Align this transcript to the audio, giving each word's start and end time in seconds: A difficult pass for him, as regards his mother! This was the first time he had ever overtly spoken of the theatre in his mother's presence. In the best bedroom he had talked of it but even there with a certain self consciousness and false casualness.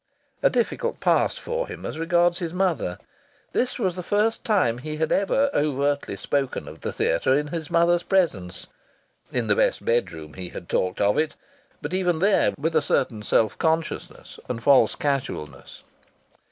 A 0.41 0.49
difficult 0.49 0.99
pass 0.99 1.35
for 1.37 1.67
him, 1.67 1.85
as 1.85 1.99
regards 1.99 2.39
his 2.39 2.53
mother! 2.53 2.97
This 3.51 3.77
was 3.77 3.95
the 3.95 4.01
first 4.01 4.43
time 4.43 4.79
he 4.79 4.97
had 4.97 5.11
ever 5.11 5.51
overtly 5.53 6.15
spoken 6.15 6.67
of 6.67 6.81
the 6.81 6.91
theatre 6.91 7.35
in 7.35 7.49
his 7.49 7.69
mother's 7.69 8.01
presence. 8.01 8.65
In 9.31 9.45
the 9.45 9.55
best 9.55 9.85
bedroom 9.85 10.33
he 10.33 10.49
had 10.49 10.67
talked 10.67 11.01
of 11.01 11.19
it 11.19 11.35
but 11.83 11.93
even 11.93 12.17
there 12.17 12.51
with 12.57 12.75
a 12.75 12.81
certain 12.81 13.21
self 13.21 13.59
consciousness 13.59 14.39
and 14.49 14.63
false 14.63 14.95
casualness. 14.95 15.83